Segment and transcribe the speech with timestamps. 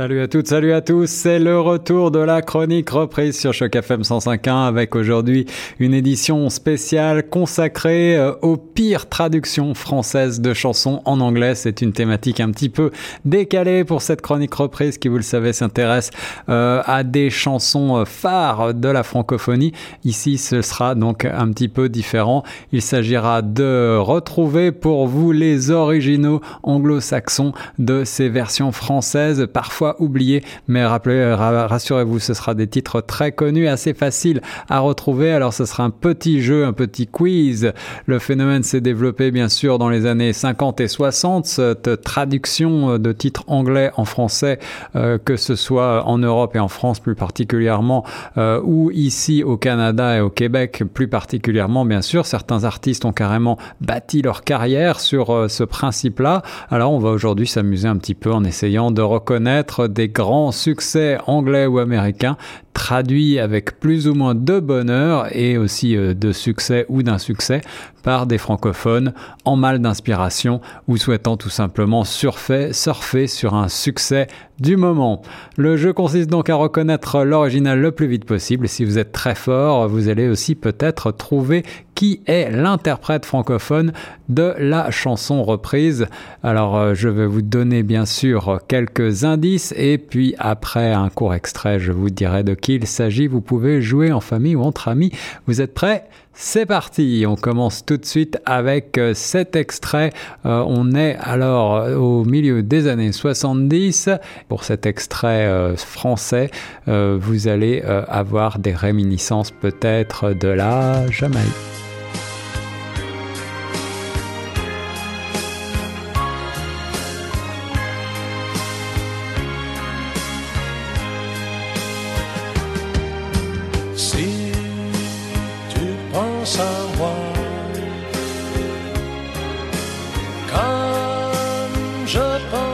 [0.00, 3.76] Salut à toutes, salut à tous, c'est le retour de la chronique reprise sur Choc
[3.76, 5.44] FM 105.1 avec aujourd'hui
[5.78, 11.54] une édition spéciale consacrée euh, aux pires traductions françaises de chansons en anglais.
[11.54, 12.92] C'est une thématique un petit peu
[13.26, 16.08] décalée pour cette chronique reprise qui, vous le savez, s'intéresse
[16.48, 19.72] euh, à des chansons euh, phares de la francophonie.
[20.04, 22.42] Ici, ce sera donc un petit peu différent.
[22.72, 30.42] Il s'agira de retrouver pour vous les originaux anglo-saxons de ces versions françaises, parfois oublié,
[30.68, 35.32] mais rappelez, rassurez-vous, ce sera des titres très connus, assez faciles à retrouver.
[35.32, 37.72] Alors ce sera un petit jeu, un petit quiz.
[38.06, 43.12] Le phénomène s'est développé bien sûr dans les années 50 et 60, cette traduction de
[43.12, 44.58] titres anglais en français,
[44.96, 48.04] euh, que ce soit en Europe et en France plus particulièrement,
[48.38, 52.26] euh, ou ici au Canada et au Québec plus particulièrement, bien sûr.
[52.26, 56.42] Certains artistes ont carrément bâti leur carrière sur euh, ce principe-là.
[56.70, 61.18] Alors on va aujourd'hui s'amuser un petit peu en essayant de reconnaître des grands succès
[61.26, 62.36] anglais ou américains
[62.72, 67.60] traduits avec plus ou moins de bonheur et aussi euh, de succès ou d'insuccès
[68.02, 69.12] par des francophones
[69.44, 74.26] en mal d'inspiration ou souhaitant tout simplement surfer, surfer sur un succès
[74.58, 75.22] du moment.
[75.56, 78.68] Le jeu consiste donc à reconnaître l'original le plus vite possible.
[78.68, 83.92] Si vous êtes très fort, vous allez aussi peut-être trouver qui est l'interprète francophone
[84.30, 86.06] de la chanson reprise.
[86.42, 91.34] Alors euh, je vais vous donner bien sûr quelques indices et puis après un court
[91.34, 93.26] extrait, je vous dirai de qui il s'agit.
[93.26, 95.12] Vous pouvez jouer en famille ou entre amis.
[95.46, 96.04] Vous êtes prêts?
[96.32, 100.10] C'est parti, on commence tout de suite avec euh, cet extrait.
[100.46, 104.08] Euh, on est alors euh, au milieu des années 70.
[104.48, 106.50] Pour cet extrait français,
[106.86, 111.89] vous allez avoir des réminiscences peut-être de la Jamaïque.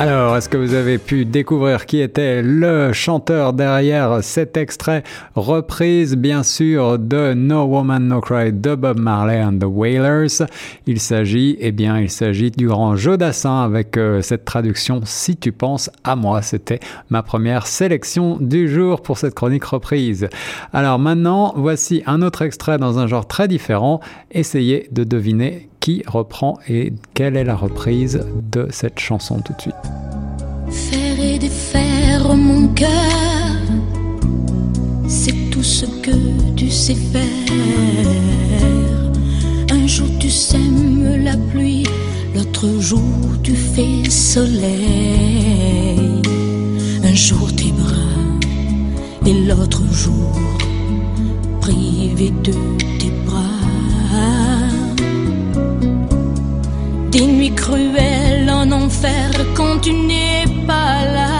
[0.00, 5.02] Alors, est-ce que vous avez pu découvrir qui était le chanteur derrière cet extrait
[5.34, 10.46] reprise, bien sûr, de No Woman No Cry de Bob Marley and the Wailers?
[10.86, 15.52] Il s'agit, eh bien, il s'agit du grand Jodassin avec euh, cette traduction Si tu
[15.52, 16.40] penses à moi.
[16.40, 16.80] C'était
[17.10, 20.30] ma première sélection du jour pour cette chronique reprise.
[20.72, 24.00] Alors maintenant, voici un autre extrait dans un genre très différent.
[24.30, 28.20] Essayez de deviner qui reprend et quelle est la reprise
[28.52, 29.74] de cette chanson tout de suite.
[30.68, 32.88] Faire et défaire mon cœur,
[35.08, 37.20] c'est tout ce que tu sais faire.
[39.72, 41.86] Un jour tu sèmes la pluie,
[42.34, 43.00] l'autre jour
[43.42, 44.60] tu fais soleil.
[47.02, 47.96] Un jour tes bras
[49.26, 50.38] et l'autre jour
[51.60, 52.52] privé de
[52.98, 53.29] tes bras
[57.56, 61.39] cruelles en enfer quand tu n'es pas là.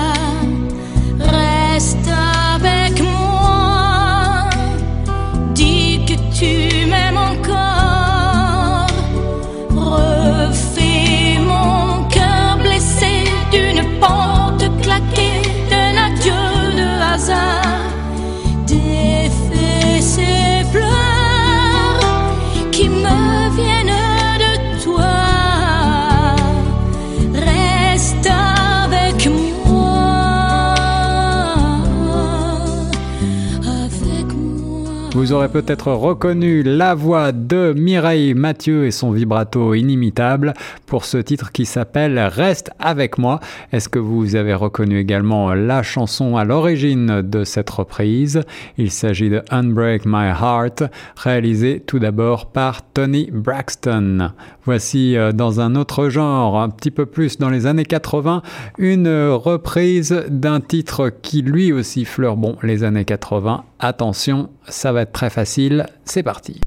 [35.20, 40.54] Vous aurez peut-être reconnu la voix de Mireille Mathieu et son vibrato inimitable
[40.86, 43.38] pour ce titre qui s'appelle Reste avec moi.
[43.70, 48.40] Est-ce que vous avez reconnu également la chanson à l'origine de cette reprise?
[48.78, 50.84] Il s'agit de Unbreak My Heart,
[51.16, 54.32] réalisé tout d'abord par Tony Braxton.
[54.64, 58.40] Voici euh, dans un autre genre, un petit peu plus dans les années 80,
[58.78, 65.02] une reprise d'un titre qui lui aussi fleure bon les années 80 Attention, ça va
[65.02, 65.86] être très facile.
[66.04, 66.60] C'est parti.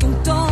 [0.00, 0.51] Ton temps,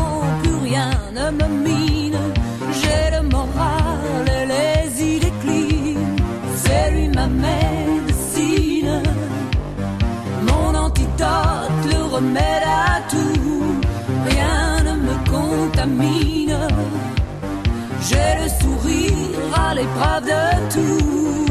[18.03, 21.50] J'ai le sourire à l'épreuve de tout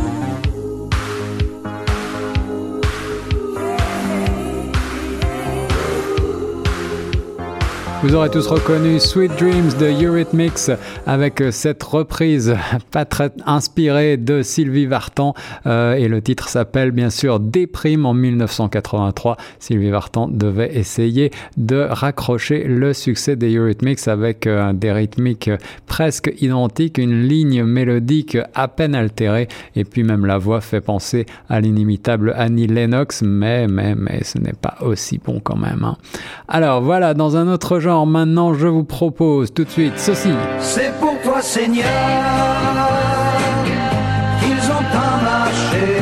[8.01, 10.71] Vous aurez tous reconnu Sweet Dreams de Eurythmics
[11.05, 12.55] avec cette reprise
[12.91, 15.33] pas très inspirée de Sylvie Vartan
[15.65, 19.35] euh, et le titre s'appelle bien sûr Déprime en 1983.
[19.59, 25.51] Sylvie Vartan devait essayer de raccrocher le succès des Eurythmics avec euh, des rythmiques
[25.85, 31.25] presque identiques, une ligne mélodique à peine altérée et puis même la voix fait penser
[31.49, 35.83] à l'inimitable Annie Lennox mais mais mais ce n'est pas aussi bon quand même.
[35.83, 35.97] hein.
[36.47, 40.31] Alors voilà dans un autre genre maintenant je vous propose tout de suite ceci.
[40.59, 41.85] C'est pour toi, Seigneur,
[44.39, 45.98] qu'ils ont tant marché.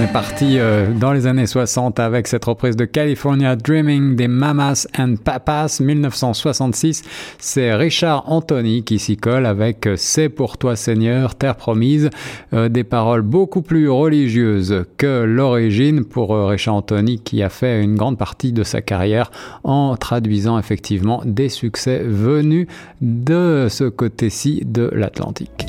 [0.00, 4.28] On est parti euh, dans les années 60 avec cette reprise de California Dreaming des
[4.28, 7.02] Mamas and Papas 1966.
[7.38, 12.08] C'est Richard Anthony qui s'y colle avec euh, C'est pour toi Seigneur, terre promise,
[12.52, 17.96] Euh, des paroles beaucoup plus religieuses que l'origine pour Richard Anthony qui a fait une
[17.96, 19.30] grande partie de sa carrière
[19.64, 22.66] en traduisant effectivement des succès venus
[23.00, 25.66] de ce côté-ci de l'Atlantique.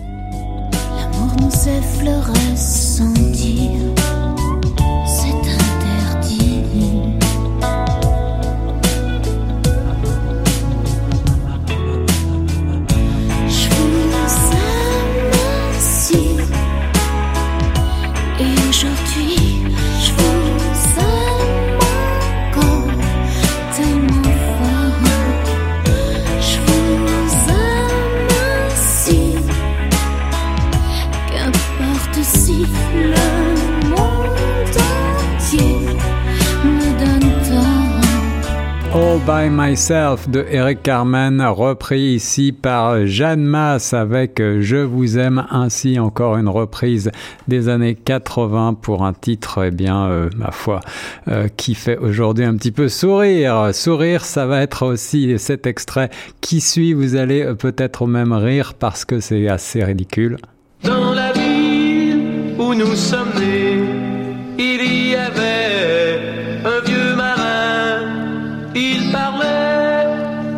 [39.25, 45.99] By Myself de Eric Carmen, repris ici par Jeanne Masse avec Je vous aime ainsi,
[45.99, 47.11] encore une reprise
[47.47, 50.79] des années 80 pour un titre, eh bien, euh, ma foi,
[51.27, 53.69] euh, qui fait aujourd'hui un petit peu sourire.
[53.73, 56.09] Sourire, ça va être aussi cet extrait
[56.39, 60.37] qui suit, vous allez euh, peut-être même rire parce que c'est assez ridicule.
[60.83, 63.70] Dans la ville où nous sommes nés,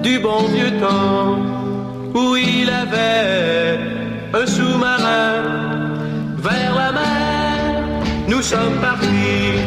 [0.03, 1.37] du bon vieux temps
[2.13, 3.79] où il avait
[4.33, 5.33] un sous-marin
[6.37, 7.55] vers la mer.
[8.27, 9.59] Nous sommes partis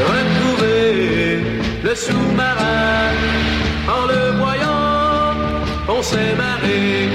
[0.00, 1.42] retrouver
[1.82, 3.12] le sous-marin.
[3.96, 5.34] En le voyant,
[5.88, 7.08] on s'est marré,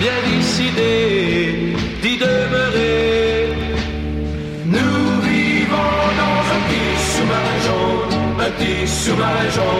[0.00, 3.52] bien décidé d'y demeurer.
[4.66, 8.12] Nous vivons dans un petit sous-marin jaune,
[8.46, 9.79] un petit sous-marin jaune,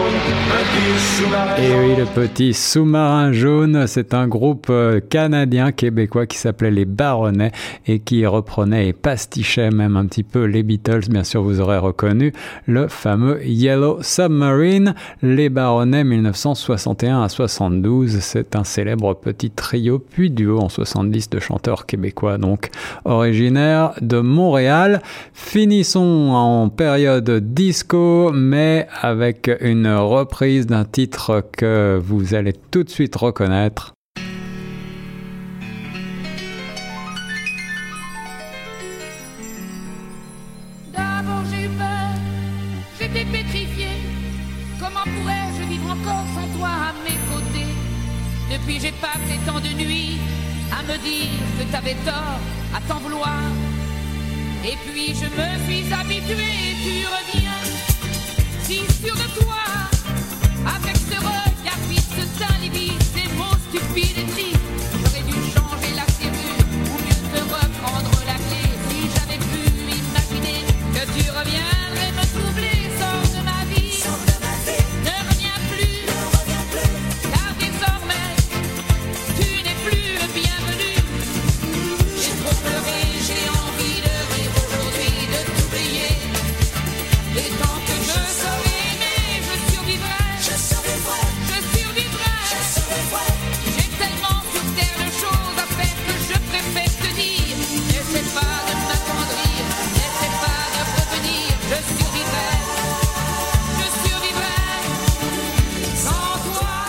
[1.21, 6.85] Et oui, le petit sous-marin jaune, c'est un groupe euh, canadien québécois qui s'appelait les
[6.85, 7.51] Baronnets
[7.85, 11.09] et qui reprenait et pastichait même un petit peu les Beatles.
[11.09, 12.33] Bien sûr, vous aurez reconnu
[12.65, 14.95] le fameux Yellow Submarine.
[15.21, 21.39] Les Baronnets 1961 à 72, c'est un célèbre petit trio puis duo en 70 de
[21.39, 22.71] chanteurs québécois, donc
[23.05, 25.03] originaires de Montréal.
[25.33, 31.10] Finissons en période disco, mais avec une reprise d'un titre
[31.55, 33.93] que vous allez tout de suite reconnaître.
[40.93, 42.11] D'abord j'ai eu peur,
[42.99, 43.87] j'étais pétrifiée.
[44.79, 47.71] Comment pourrais-je vivre encore sans toi à mes côtés?
[48.51, 50.17] Depuis j'ai passé tant de nuits
[50.71, 52.39] à me dire que t'avais tort,
[52.75, 53.41] à t'en vouloir.
[54.63, 57.40] Et puis je me suis habituée et tu reviens,
[63.93, 64.30] feeding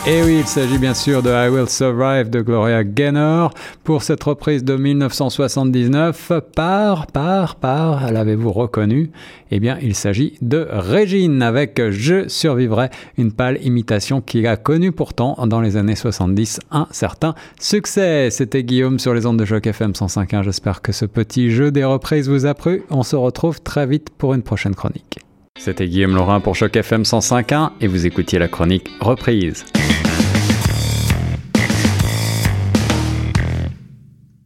[0.04, 3.54] Et oui, il s'agit bien sûr de I Will Survive de Gloria Gaynor
[3.85, 9.12] pour cette reprise de 1979 par, par, par, l'avez-vous reconnu?
[9.52, 14.90] Eh bien, il s'agit de Régine avec Je survivrai, une pâle imitation qui a connu
[14.90, 18.30] pourtant dans les années 70 un certain succès.
[18.30, 20.42] C'était Guillaume sur les ondes de choc FM 105.1.
[20.42, 22.82] J'espère que ce petit jeu des reprises vous a plu.
[22.90, 25.21] On se retrouve très vite pour une prochaine chronique.
[25.59, 29.64] C'était Guillaume Laurin pour Choc FM 105.1 et vous écoutiez la chronique Reprise.